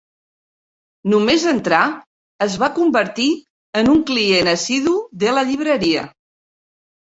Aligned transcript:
Només 1.13 1.45
entrar, 1.51 1.81
es 2.47 2.57
va 2.63 2.71
convertir 2.79 3.29
en 3.83 3.93
un 3.95 4.03
client 4.09 4.51
assidu 4.57 4.97
de 5.27 5.37
la 5.39 5.47
llibreria. 5.53 6.11